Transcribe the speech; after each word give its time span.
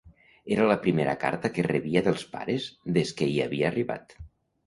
Era 0.53 0.63
la 0.69 0.77
primera 0.85 1.13
carta 1.23 1.51
que 1.57 1.65
rebia 1.67 2.01
dels 2.09 2.23
pares 2.31 2.65
des 2.95 3.11
que 3.19 3.27
hi 3.35 3.39
havia 3.45 3.67
arribat. 3.71 4.17